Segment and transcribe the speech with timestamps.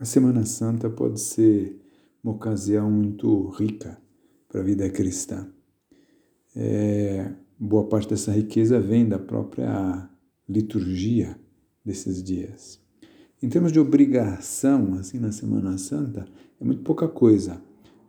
[0.00, 1.76] A Semana Santa pode ser
[2.22, 4.00] uma ocasião muito rica
[4.48, 5.48] para a vida cristã.
[6.54, 10.08] É, boa parte dessa riqueza vem da própria
[10.48, 11.36] liturgia
[11.84, 12.80] desses dias.
[13.42, 16.28] Em termos de obrigação, assim, na Semana Santa,
[16.60, 17.60] é muito pouca coisa.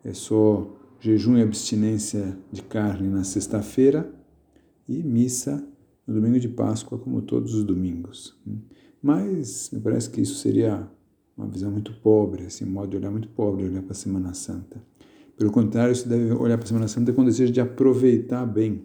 [0.03, 4.13] É só jejum e abstinência de carne na sexta-feira
[4.87, 5.67] e missa
[6.05, 8.39] no domingo de Páscoa, como todos os domingos.
[9.01, 10.87] Mas me parece que isso seria
[11.39, 14.33] uma visão muito pobre, assim, um modo de olhar muito pobre, olhar para a Semana
[14.33, 14.83] Santa.
[15.37, 18.83] Pelo contrário, você deve olhar para a Semana Santa com o desejo de aproveitar bem.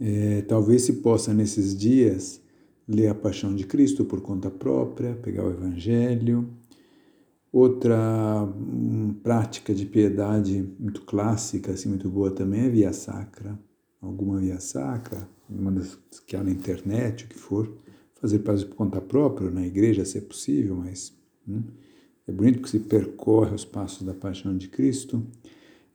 [0.00, 2.40] É, talvez se possa, nesses dias,
[2.88, 6.48] ler a Paixão de Cristo por conta própria, pegar o Evangelho.
[7.52, 13.58] Outra um, prática de piedade muito clássica, assim, muito boa também é via sacra.
[14.00, 15.94] Alguma via sacra, uma das
[16.26, 17.70] que há na internet, o que for
[18.22, 21.12] fazer paz por conta própria, na igreja, se é possível, mas
[21.46, 21.64] hum,
[22.24, 25.26] é bonito que se percorre os passos da paixão de Cristo.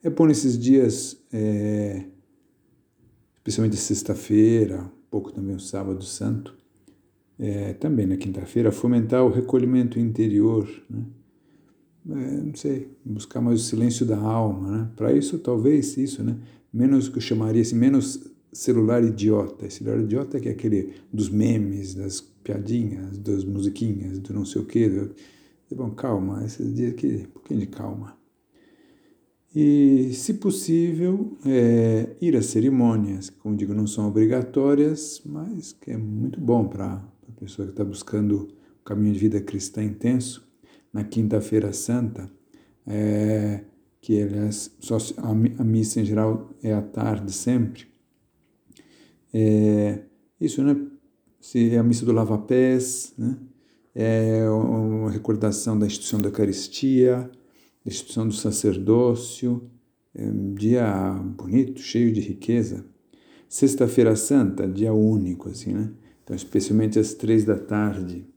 [0.04, 2.04] É bom nesses dias, é,
[3.38, 6.54] especialmente sexta-feira, um pouco também o sábado santo,
[7.40, 11.06] é, também na quinta-feira, fomentar o recolhimento interior, né?
[12.10, 14.92] É, não sei, buscar mais o silêncio da alma, né?
[14.98, 16.38] Para isso, talvez isso, né?
[16.74, 19.66] Menos que eu chamaria assim, menos celular idiota.
[19.66, 24.46] Esse celular idiota é que é aquele dos memes, das piadinhas, das musiquinhas, do não
[24.46, 24.90] sei o quê.
[24.90, 25.16] Do...
[25.76, 28.18] Bom, calma, esses dias aqui, um pouquinho de calma.
[29.56, 35.98] E, se possível, é, ir às cerimônias, como digo, não são obrigatórias, mas que é
[35.98, 38.44] muito bom para a pessoa que está buscando
[38.82, 40.48] um caminho de vida cristã intenso.
[40.94, 42.32] Na Quinta-feira Santa,
[42.86, 43.64] é,
[44.00, 47.88] que aliás, só a missa em geral é à tarde sempre,
[49.40, 50.04] é,
[50.42, 50.76] isso, né?
[51.40, 53.38] Se é a missa do lava-pés, né?
[53.94, 57.30] É uma recordação da instituição da Eucaristia,
[57.86, 59.70] da instituição do sacerdócio,
[60.14, 62.84] é um dia bonito, cheio de riqueza.
[63.48, 65.92] Sexta-feira Santa, dia único, assim, né?
[66.24, 68.28] Então, especialmente às três da tarde.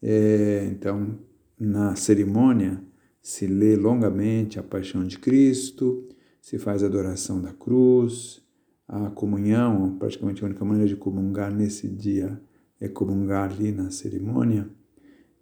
[0.00, 1.18] É, então,
[1.58, 2.80] na cerimônia,
[3.20, 6.08] se lê longamente a Paixão de Cristo,
[6.40, 8.45] se faz a adoração da cruz,
[8.88, 12.40] a comunhão, praticamente a única maneira de comungar nesse dia
[12.80, 14.68] é comungar ali na cerimônia.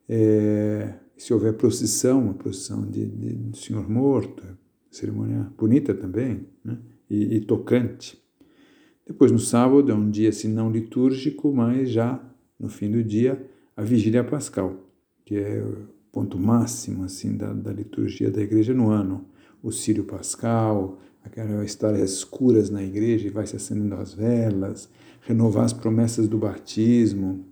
[0.09, 4.43] É, se houver procissão, a procissão de, de, do Senhor morto,
[4.91, 6.78] cerimônia bonita também, né?
[7.09, 8.22] e, e, tocante.
[9.06, 12.22] Depois, no sábado, é um dia assim, não litúrgico, mas já
[12.59, 13.44] no fim do dia,
[13.76, 14.88] a vigília pascal,
[15.25, 19.26] que é o ponto máximo assim da, da liturgia da igreja no ano.
[19.64, 24.91] O Sírio Pascal, aquela história escuras na igreja e vai se acendendo as velas,
[25.22, 27.47] renovar as promessas do batismo.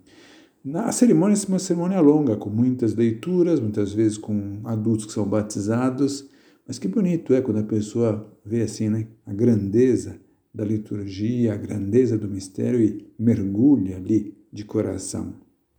[0.75, 5.27] A cerimônia é uma cerimônia longa, com muitas leituras, muitas vezes com adultos que são
[5.27, 6.29] batizados,
[6.67, 10.21] mas que bonito é quando a pessoa vê assim, né, a grandeza
[10.53, 15.33] da liturgia, a grandeza do mistério e mergulha ali de coração.